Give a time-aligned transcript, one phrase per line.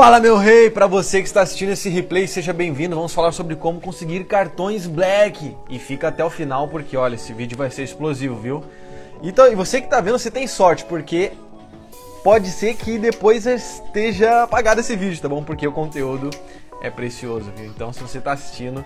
[0.00, 2.96] Fala meu rei, para você que está assistindo esse replay, seja bem-vindo.
[2.96, 5.54] Vamos falar sobre como conseguir cartões Black.
[5.68, 8.64] E fica até o final porque olha, esse vídeo vai ser explosivo, viu?
[9.22, 11.32] Então, e você que está vendo, você tem sorte, porque
[12.24, 15.44] pode ser que depois esteja apagado esse vídeo, tá bom?
[15.44, 16.30] Porque o conteúdo
[16.80, 17.66] é precioso, viu?
[17.66, 18.82] Então, se você está assistindo,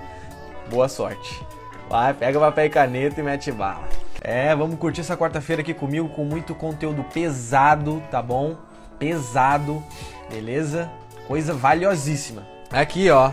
[0.69, 1.41] boa sorte.
[1.89, 3.89] Vai, pega papel e caneta e mete bala.
[4.21, 8.57] É, vamos curtir essa quarta-feira aqui comigo com muito conteúdo pesado, tá bom?
[8.99, 9.81] Pesado,
[10.29, 10.91] beleza?
[11.27, 12.47] Coisa valiosíssima.
[12.71, 13.33] Aqui, ó.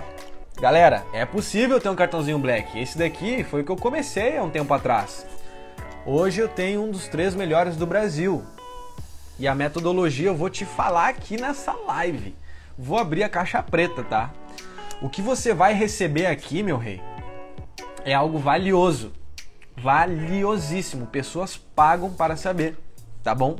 [0.62, 2.80] Galera, é possível ter um cartãozinho Black.
[2.80, 5.26] Esse daqui foi o que eu comecei há um tempo atrás.
[6.06, 8.46] Hoje eu tenho um dos três melhores do Brasil.
[9.38, 12.34] E a metodologia eu vou te falar aqui nessa live.
[12.78, 14.32] Vou abrir a caixa preta, tá?
[15.02, 17.02] O que você vai receber aqui, meu rei,
[18.06, 19.12] é algo valioso.
[19.76, 21.08] Valiosíssimo.
[21.08, 22.78] Pessoas pagam para saber,
[23.22, 23.58] tá bom?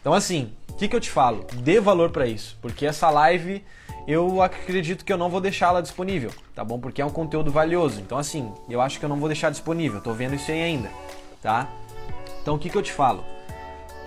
[0.00, 1.46] Então assim, que, que eu te falo?
[1.54, 3.64] Dê valor para isso, porque essa live
[4.06, 6.80] eu acredito que eu não vou deixá-la disponível, tá bom?
[6.80, 8.00] Porque é um conteúdo valioso.
[8.00, 10.00] Então, assim, eu acho que eu não vou deixar disponível.
[10.00, 10.90] Tô vendo isso aí ainda,
[11.40, 11.68] tá?
[12.40, 13.24] Então, o que, que eu te falo?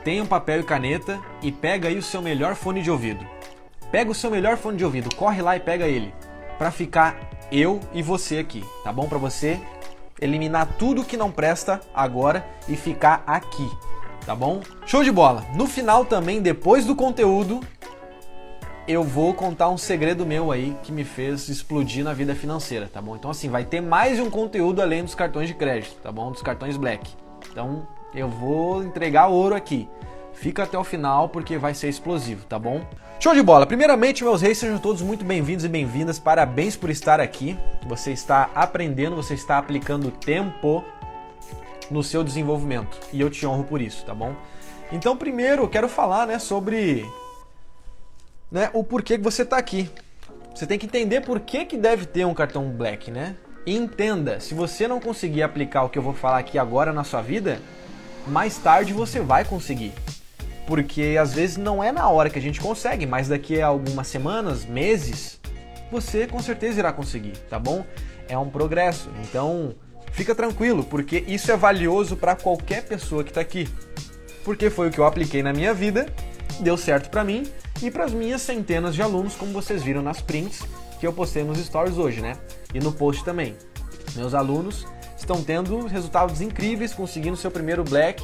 [0.03, 3.25] Tenha um papel e caneta e pega aí o seu melhor fone de ouvido.
[3.89, 6.13] Pega o seu melhor fone de ouvido, corre lá e pega ele,
[6.57, 7.17] para ficar
[7.49, 9.07] eu e você aqui, tá bom?
[9.07, 9.61] Para você
[10.19, 13.69] eliminar tudo que não presta agora e ficar aqui,
[14.25, 14.61] tá bom?
[14.85, 15.45] Show de bola!
[15.55, 17.59] No final também, depois do conteúdo,
[18.87, 23.01] eu vou contar um segredo meu aí que me fez explodir na vida financeira, tá
[23.01, 23.15] bom?
[23.15, 26.31] Então assim, vai ter mais um conteúdo além dos cartões de crédito, tá bom?
[26.31, 27.11] Dos cartões Black.
[27.51, 29.87] Então, eu vou entregar ouro aqui.
[30.33, 32.81] Fica até o final porque vai ser explosivo, tá bom?
[33.19, 33.65] Show de bola!
[33.65, 36.19] Primeiramente, meus reis, sejam todos muito bem-vindos e bem-vindas.
[36.19, 37.57] Parabéns por estar aqui.
[37.87, 40.83] Você está aprendendo, você está aplicando tempo
[41.89, 42.99] no seu desenvolvimento.
[43.11, 44.35] E eu te honro por isso, tá bom?
[44.91, 47.05] Então, primeiro, eu quero falar né, sobre
[48.51, 49.89] né, o porquê que você está aqui.
[50.53, 53.35] Você tem que entender por que, que deve ter um cartão Black, né?
[53.67, 57.21] Entenda, se você não conseguir aplicar o que eu vou falar aqui agora na sua
[57.21, 57.59] vida,
[58.27, 59.91] mais tarde você vai conseguir.
[60.67, 64.07] Porque às vezes não é na hora que a gente consegue, mas daqui a algumas
[64.07, 65.39] semanas, meses,
[65.91, 67.85] você com certeza irá conseguir, tá bom?
[68.29, 69.09] É um progresso.
[69.23, 69.75] Então,
[70.15, 73.67] Fica tranquilo, porque isso é valioso para qualquer pessoa que está aqui.
[74.45, 76.07] Porque foi o que eu apliquei na minha vida,
[76.61, 77.45] deu certo para mim
[77.83, 80.63] e para as minhas centenas de alunos, como vocês viram nas prints
[81.01, 82.37] que eu postei nos stories hoje, né?
[82.73, 83.57] E no post também.
[84.15, 84.87] Meus alunos
[85.17, 88.23] estão tendo resultados incríveis, conseguindo seu primeiro black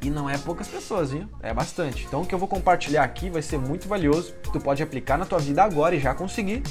[0.00, 1.28] e não é poucas pessoas, viu?
[1.42, 2.06] É bastante.
[2.06, 4.32] Então o que eu vou compartilhar aqui vai ser muito valioso.
[4.52, 6.62] Tu pode aplicar na tua vida agora e já conseguir,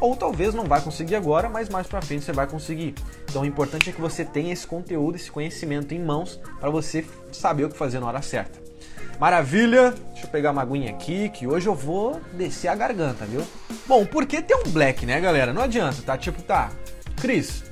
[0.00, 2.94] ou talvez não vai conseguir agora, mas mais para frente você vai conseguir.
[3.28, 7.04] Então o importante é que você tenha esse conteúdo, esse conhecimento em mãos para você
[7.30, 8.58] saber o que fazer na hora certa.
[9.20, 9.94] Maravilha!
[10.12, 13.46] Deixa eu pegar uma aguinha aqui, que hoje eu vou descer a garganta, viu?
[13.86, 15.52] Bom, por que ter um black, né, galera?
[15.52, 16.16] Não adianta, tá?
[16.16, 16.70] Tipo, tá,
[17.20, 17.64] Cris,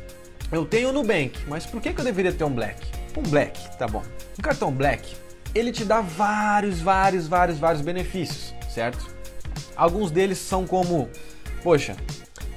[0.53, 2.87] eu tenho o Nubank, mas por que, que eu deveria ter um black?
[3.17, 4.03] Um black, tá bom.
[4.39, 5.17] Um cartão black,
[5.55, 9.09] ele te dá vários, vários, vários, vários benefícios, certo?
[9.75, 11.09] Alguns deles são como
[11.63, 11.97] Poxa,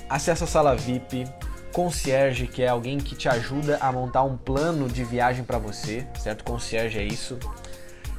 [0.10, 1.26] acesso à sala VIP,
[1.72, 6.06] concierge, que é alguém que te ajuda a montar um plano de viagem para você,
[6.20, 6.44] certo?
[6.44, 7.40] Concierge é isso.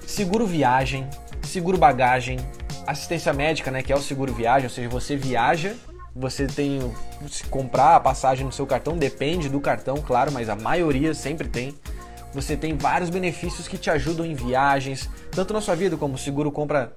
[0.06, 1.08] Seguro viagem,
[1.42, 2.38] seguro bagagem,
[2.86, 5.74] assistência médica, né, que é o seguro viagem, ou seja, você viaja,
[6.14, 6.80] você tem
[7.28, 11.48] se comprar a passagem no seu cartão, depende do cartão, claro, mas a maioria sempre
[11.48, 11.74] tem.
[12.34, 16.50] Você tem vários benefícios que te ajudam em viagens, tanto na sua vida como seguro
[16.50, 16.92] compra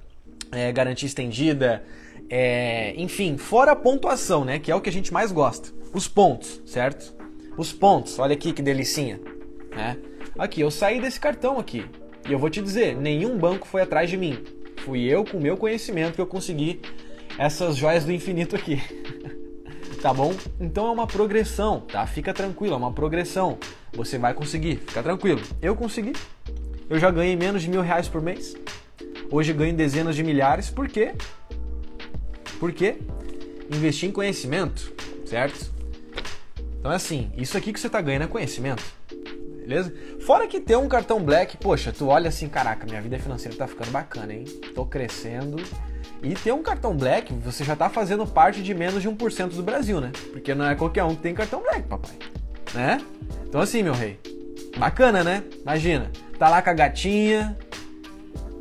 [0.51, 1.83] é, garantia estendida,
[2.29, 4.59] é, enfim, fora a pontuação, né?
[4.59, 5.69] Que é o que a gente mais gosta.
[5.93, 7.13] Os pontos, certo?
[7.57, 9.19] Os pontos, olha aqui que delicinha.
[9.75, 9.97] Né?
[10.37, 11.85] Aqui, eu saí desse cartão aqui.
[12.27, 14.43] E eu vou te dizer, nenhum banco foi atrás de mim.
[14.77, 16.81] Fui eu, com o meu conhecimento, que eu consegui
[17.37, 18.81] essas joias do infinito aqui.
[20.01, 20.33] tá bom?
[20.59, 22.05] Então é uma progressão, tá?
[22.05, 23.57] Fica tranquilo, é uma progressão.
[23.93, 25.41] Você vai conseguir, fica tranquilo.
[25.61, 26.13] Eu consegui.
[26.89, 28.55] Eu já ganhei menos de mil reais por mês.
[29.31, 30.69] Hoje ganho dezenas de milhares.
[30.69, 31.13] Por quê?
[32.59, 32.97] Porque
[33.71, 34.93] investir em conhecimento,
[35.25, 35.73] certo?
[36.79, 38.83] Então é assim, isso aqui que você está ganhando é conhecimento.
[39.65, 39.91] Beleza?
[40.25, 43.65] Fora que ter um cartão black, poxa, tu olha assim, caraca, minha vida financeira tá
[43.65, 44.45] ficando bacana, hein?
[44.75, 45.57] Tô crescendo.
[46.21, 49.63] E ter um cartão black, você já tá fazendo parte de menos de 1% do
[49.63, 50.11] Brasil, né?
[50.31, 52.15] Porque não é qualquer um que tem cartão black, papai.
[52.73, 53.01] Né?
[53.47, 54.19] Então assim, meu rei.
[54.77, 55.43] Bacana, né?
[55.61, 57.57] Imagina, tá lá com a gatinha,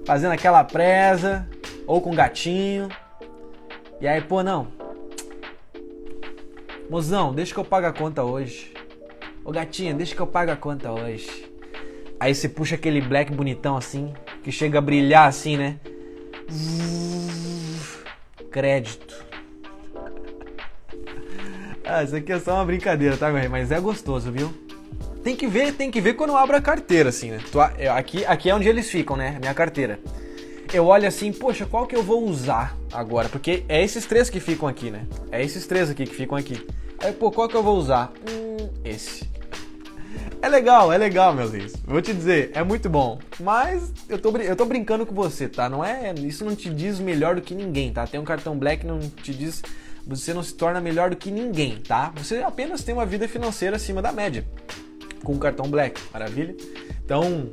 [0.05, 1.49] fazendo aquela presa,
[1.87, 2.89] ou com gatinho,
[4.01, 4.69] e aí, pô, não.
[6.91, 8.73] Mozão, deixa que eu pague a conta hoje.
[9.45, 11.51] Ô gatinha, deixa que eu pague a conta hoje.
[12.21, 14.13] Aí você puxa aquele black bonitão assim,
[14.43, 15.79] que chega a brilhar assim, né?
[18.51, 19.25] Crédito.
[21.85, 23.31] Ah, isso aqui é só uma brincadeira, tá?
[23.51, 24.53] Mas é gostoso, viu?
[25.25, 27.41] Tem que ver, tem que ver quando eu abro a carteira, assim, né?
[27.97, 29.39] Aqui, aqui é onde eles ficam, né?
[29.41, 29.99] Minha carteira.
[30.71, 33.31] Eu olho assim, poxa, qual que eu vou usar agora?
[33.31, 35.07] Porque é esses três que ficam aqui, né?
[35.33, 36.67] É esses três aqui que ficam aqui.
[36.99, 38.13] Aí, pô, qual que eu vou usar?
[38.31, 39.27] Hum, esse.
[40.43, 41.73] É legal, é legal, meus amigos.
[41.87, 43.19] Vou te dizer, é muito bom.
[43.41, 45.71] Mas eu tô, eu tô brincando com você, tá?
[45.71, 48.07] Não é, isso não te diz melhor do que ninguém, tá?
[48.07, 49.63] Tem um cartão Black não te diz,
[50.07, 52.13] você não se torna melhor do que ninguém, tá?
[52.17, 54.45] Você apenas tem uma vida financeira acima da média
[55.25, 56.55] com o cartão Black, maravilha?
[57.05, 57.51] Então,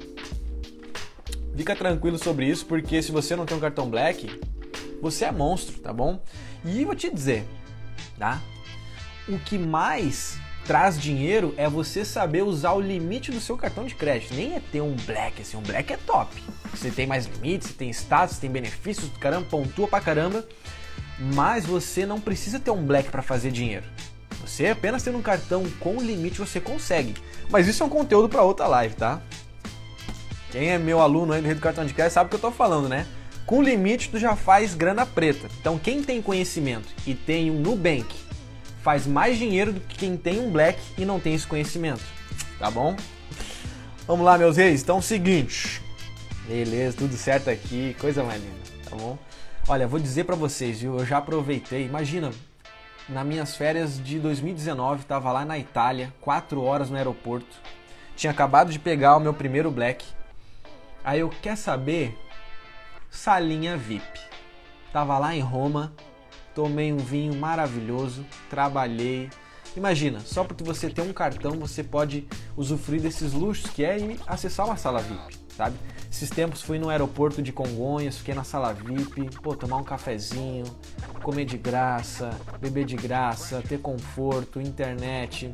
[1.55, 4.29] fica tranquilo sobre isso, porque se você não tem um cartão Black,
[5.01, 6.21] você é monstro, tá bom?
[6.63, 7.43] E vou te dizer,
[8.19, 8.39] tá?
[9.27, 13.95] O que mais traz dinheiro é você saber usar o limite do seu cartão de
[13.95, 14.33] crédito.
[14.33, 16.35] Nem é ter um black, assim, um black é top.
[16.73, 20.45] Você tem mais limites, você tem status, você tem benefícios, caramba, pontua pra caramba.
[21.33, 23.85] Mas você não precisa ter um black para fazer dinheiro.
[24.41, 27.13] Você apenas tendo um cartão com limite você consegue.
[27.51, 29.21] Mas isso é um conteúdo para outra live, tá?
[30.51, 32.51] Quem é meu aluno aí do Rede Cartão de Crédito sabe o que eu tô
[32.51, 33.05] falando, né?
[33.45, 35.47] Com limite tu já faz grana preta.
[35.59, 38.13] Então quem tem conhecimento e tem um Nubank
[38.81, 42.03] faz mais dinheiro do que quem tem um Black e não tem esse conhecimento.
[42.57, 42.95] Tá bom?
[44.07, 44.81] Vamos lá, meus reis.
[44.81, 45.81] Então, é seguinte.
[46.47, 48.55] Beleza, tudo certo aqui, coisa mais linda,
[48.89, 49.17] tá bom?
[49.67, 50.97] Olha, vou dizer para vocês, viu?
[50.97, 51.85] Eu já aproveitei.
[51.85, 52.31] Imagina,
[53.09, 57.57] nas minhas férias de 2019, estava lá na Itália, 4 horas no aeroporto.
[58.15, 60.05] Tinha acabado de pegar o meu primeiro black.
[61.03, 62.17] Aí eu quer saber?
[63.09, 64.19] Salinha VIP.
[64.93, 65.93] Tava lá em Roma,
[66.53, 69.29] tomei um vinho maravilhoso, trabalhei.
[69.75, 72.27] Imagina, só porque você tem um cartão, você pode
[72.57, 75.75] usufruir desses luxos que é acessar uma sala VIP, sabe?
[76.11, 80.65] Esses tempos fui no aeroporto de Congonhas, fiquei na sala VIP, pô, tomar um cafezinho,
[81.23, 85.53] comer de graça, beber de graça, ter conforto, internet.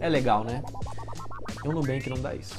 [0.00, 0.62] É legal, né?
[1.64, 2.56] Eu no bem que não dá isso.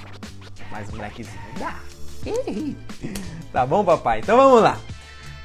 [0.70, 1.80] Mas o Blackzinho dá.
[3.52, 4.20] tá bom, papai?
[4.20, 4.78] Então vamos lá.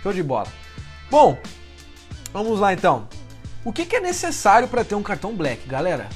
[0.03, 0.49] Show de bola.
[1.11, 1.39] Bom,
[2.33, 3.09] vamos lá então.
[3.65, 6.09] O que, que é necessário para ter um cartão Black, galera?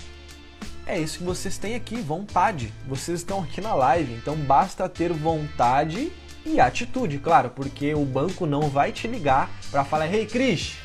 [0.89, 2.73] É isso que vocês têm aqui, vontade.
[2.87, 6.11] Vocês estão aqui na live, então basta ter vontade
[6.47, 10.79] e atitude, claro, porque o banco não vai te ligar para falar: "Hey, Cris,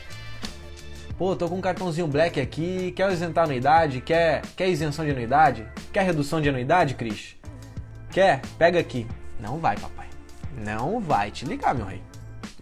[1.18, 4.02] pô, tô com um cartãozinho Black aqui, quer isentar anuidade?
[4.02, 5.66] Quer, quer isenção de anuidade?
[5.94, 7.38] Quer redução de anuidade, Cris?
[8.12, 8.42] Quer?
[8.58, 9.08] Pega aqui."
[9.40, 10.08] Não vai, papai.
[10.58, 12.02] Não vai te ligar, meu rei.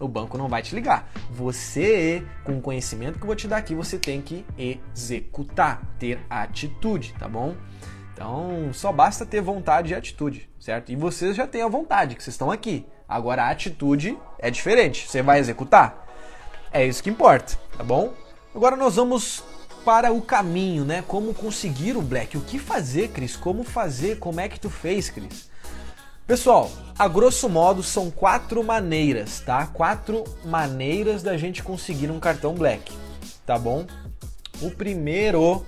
[0.02, 1.10] O banco não vai te ligar.
[1.30, 6.18] Você, com o conhecimento que eu vou te dar aqui, você tem que executar, ter
[6.28, 7.54] atitude, tá bom?
[8.12, 10.90] Então, só basta ter vontade e atitude, certo?
[10.90, 12.84] E vocês já têm a vontade, que vocês estão aqui.
[13.08, 15.08] Agora, a atitude é diferente.
[15.08, 16.06] Você vai executar?
[16.72, 18.12] É isso que importa, tá bom?
[18.54, 19.44] Agora nós vamos
[19.84, 21.02] para o caminho, né?
[21.06, 22.36] Como conseguir o black.
[22.36, 23.36] O que fazer, Cris?
[23.36, 24.18] Como fazer?
[24.18, 25.51] Como é que tu fez, Cris?
[26.26, 29.66] Pessoal, a grosso modo são quatro maneiras, tá?
[29.66, 32.92] Quatro maneiras da gente conseguir um cartão Black,
[33.44, 33.84] tá bom?
[34.60, 35.66] O primeiro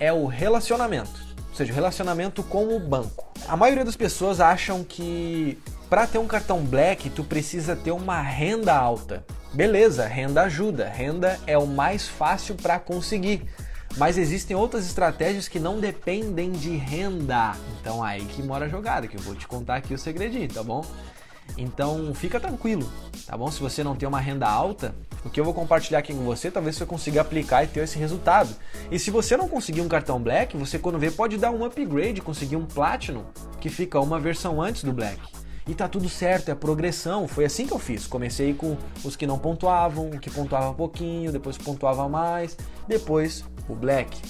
[0.00, 1.20] é o relacionamento,
[1.50, 3.30] ou seja, relacionamento com o banco.
[3.46, 5.58] A maioria das pessoas acham que
[5.90, 9.26] para ter um cartão Black tu precisa ter uma renda alta.
[9.52, 13.46] Beleza, renda ajuda, renda é o mais fácil para conseguir.
[13.96, 17.56] Mas existem outras estratégias que não dependem de renda.
[17.80, 20.62] Então aí que mora a jogada, que eu vou te contar aqui o segredinho, tá
[20.62, 20.84] bom?
[21.56, 22.90] Então fica tranquilo,
[23.26, 23.50] tá bom?
[23.50, 26.50] Se você não tem uma renda alta, o que eu vou compartilhar aqui com você,
[26.50, 28.54] talvez você consiga aplicar e ter esse resultado.
[28.90, 32.20] E se você não conseguir um cartão Black, você quando vê pode dar um upgrade,
[32.20, 33.24] conseguir um Platinum,
[33.60, 35.20] que fica uma versão antes do Black.
[35.66, 37.26] E tá tudo certo, é progressão.
[37.26, 38.06] Foi assim que eu fiz.
[38.06, 42.56] Comecei com os que não pontuavam, o que pontuava pouquinho, depois pontuava mais,
[42.86, 44.20] depois o black.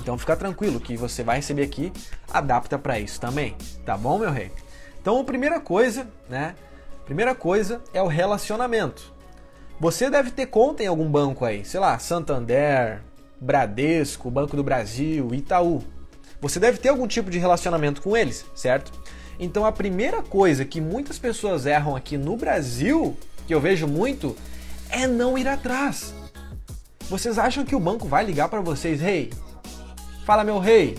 [0.00, 1.92] Então fica tranquilo que você vai receber aqui,
[2.30, 4.50] adapta para isso também, tá bom, meu rei?
[5.00, 6.54] Então a primeira coisa, né?
[7.04, 9.12] Primeira coisa é o relacionamento.
[9.78, 13.02] Você deve ter conta em algum banco aí, sei lá, Santander,
[13.40, 15.82] Bradesco, Banco do Brasil, Itaú.
[16.40, 18.92] Você deve ter algum tipo de relacionamento com eles, certo?
[19.38, 24.36] Então a primeira coisa que muitas pessoas erram aqui no Brasil, que eu vejo muito,
[24.90, 26.14] é não ir atrás.
[27.08, 29.24] Vocês acham que o banco vai ligar para vocês, rei?
[29.24, 29.32] Hey,
[30.24, 30.96] fala meu rei,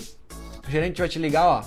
[0.67, 1.63] o gerente vai te ligar, ó.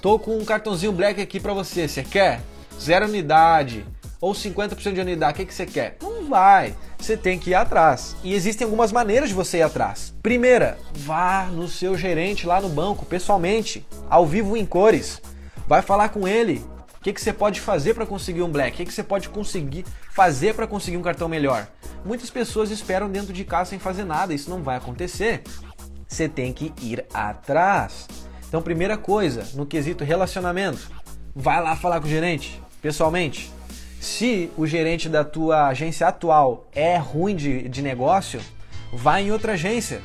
[0.00, 2.40] Tô com um cartãozinho black aqui para você, você quer?
[2.80, 3.86] Zero unidade
[4.20, 5.98] ou 50% de unidade, o que, que você quer?
[6.02, 8.16] Não vai, você tem que ir atrás.
[8.24, 10.14] E existem algumas maneiras de você ir atrás.
[10.22, 15.20] Primeira, vá no seu gerente lá no banco, pessoalmente, ao vivo em cores.
[15.66, 16.64] Vai falar com ele.
[16.98, 18.72] O que, que você pode fazer para conseguir um black?
[18.72, 21.66] O que, que você pode conseguir fazer para conseguir um cartão melhor?
[22.04, 25.42] Muitas pessoas esperam dentro de casa sem fazer nada, isso não vai acontecer.
[26.08, 28.06] Você tem que ir atrás.
[28.48, 30.90] Então, primeira coisa, no quesito relacionamento,
[31.34, 33.52] vai lá falar com o gerente, pessoalmente.
[34.00, 38.40] Se o gerente da tua agência atual é ruim de, de negócio,
[38.92, 40.02] vai em outra agência.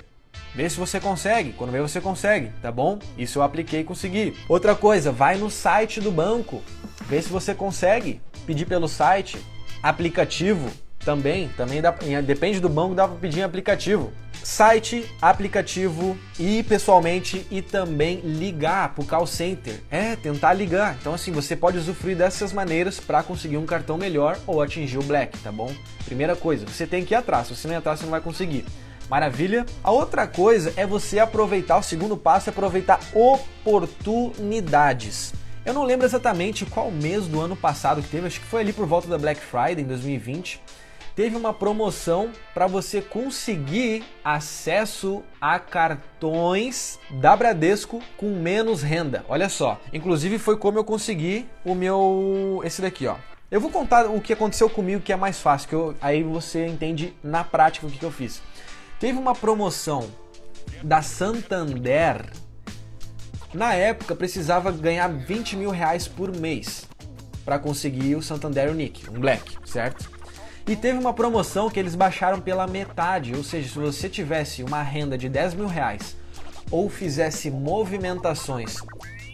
[0.54, 1.54] Vê se você consegue.
[1.54, 3.00] Quando vê, você consegue, tá bom?
[3.18, 4.36] Isso eu apliquei e consegui.
[4.48, 6.62] Outra coisa, vai no site do banco.
[7.08, 9.38] Vê se você consegue pedir pelo site.
[9.82, 10.70] Aplicativo
[11.04, 11.92] também, também dá,
[12.26, 14.12] depende do banco, dá para pedir em aplicativo.
[14.44, 19.82] Site, aplicativo e pessoalmente e também ligar para o call center.
[19.90, 20.98] É, tentar ligar.
[21.00, 25.04] Então assim, você pode usufruir dessas maneiras para conseguir um cartão melhor ou atingir o
[25.04, 25.74] black, tá bom?
[26.06, 27.48] Primeira coisa, você tem que ir atrás.
[27.48, 28.66] Se você não ir atrás, você não vai conseguir.
[29.10, 29.66] Maravilha?
[29.84, 35.34] A outra coisa é você aproveitar, o segundo passo é aproveitar oportunidades.
[35.66, 38.72] Eu não lembro exatamente qual mês do ano passado que teve, acho que foi ali
[38.72, 40.62] por volta da Black Friday em 2020.
[41.16, 49.26] Teve uma promoção para você conseguir acesso a cartões da Bradesco com menos renda.
[49.28, 53.16] Olha só, inclusive foi como eu consegui o meu esse daqui, ó.
[53.52, 56.68] Eu vou contar o que aconteceu comigo, que é mais fácil, que eu, aí você
[56.68, 58.44] entende na prática o que, que eu fiz.
[59.00, 60.10] Teve uma promoção
[60.84, 62.26] da Santander.
[63.54, 66.86] Na época precisava ganhar 20 mil reais por mês
[67.46, 70.12] para conseguir o Santander Unique, um Black, certo?
[70.68, 74.84] E teve uma promoção que eles baixaram pela metade, ou seja, se você tivesse uma
[74.84, 76.16] renda de 10 mil reais
[76.70, 78.76] ou fizesse movimentações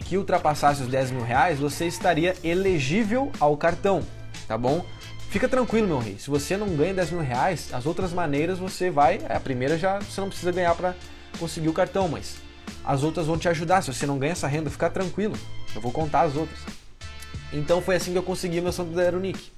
[0.06, 4.00] que ultrapassasse os 10 mil reais, você estaria elegível ao cartão,
[4.46, 4.82] tá bom?
[5.30, 6.16] Fica tranquilo, meu rei.
[6.18, 9.20] Se você não ganha 10 mil reais, as outras maneiras você vai.
[9.28, 10.94] É, a primeira já você não precisa ganhar para
[11.38, 12.36] conseguir o cartão, mas
[12.84, 13.82] as outras vão te ajudar.
[13.82, 15.36] Se você não ganha essa renda, fica tranquilo.
[15.74, 16.58] Eu vou contar as outras.
[17.52, 19.52] Então foi assim que eu consegui meu Santander Unique.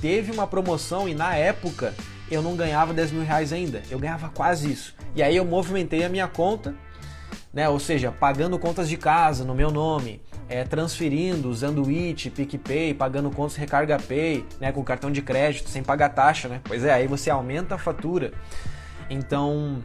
[0.00, 1.94] Teve uma promoção e na época
[2.30, 3.82] eu não ganhava 10 mil reais ainda.
[3.90, 4.94] Eu ganhava quase isso.
[5.16, 6.74] E aí eu movimentei a minha conta,
[7.52, 7.68] né?
[7.68, 10.20] Ou seja, pagando contas de casa no meu nome,
[10.54, 15.68] é, transferindo, usando o IT, PicPay, pagando contas Recarga Pay, né, com cartão de crédito,
[15.68, 16.60] sem pagar taxa, né?
[16.62, 18.32] Pois é, aí você aumenta a fatura.
[19.10, 19.82] Então,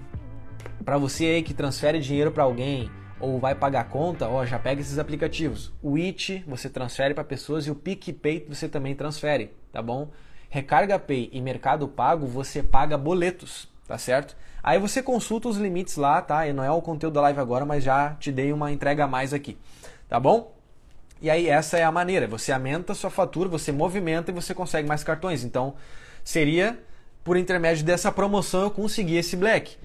[0.85, 2.87] para você aí que transfere dinheiro para alguém
[3.19, 5.73] ou vai pagar conta, ó, já pega esses aplicativos.
[5.81, 10.11] O IT você transfere para pessoas e o PicPay você também transfere, tá bom?
[10.51, 14.37] Recarga Pay e Mercado Pago você paga boletos, tá certo?
[14.61, 16.45] Aí você consulta os limites lá, tá?
[16.45, 19.07] E não é o conteúdo da live agora, mas já te dei uma entrega a
[19.07, 19.57] mais aqui
[20.09, 20.51] tá bom?
[21.21, 24.53] E aí essa é a maneira, você aumenta a sua fatura, você movimenta e você
[24.53, 25.43] consegue mais cartões.
[25.43, 25.75] Então,
[26.23, 26.79] seria
[27.23, 29.77] por intermédio dessa promoção eu consegui esse black.